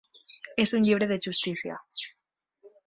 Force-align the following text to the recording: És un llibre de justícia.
És 0.63 0.73
un 0.77 0.83
llibre 0.87 1.09
de 1.13 1.19
justícia. 1.27 1.81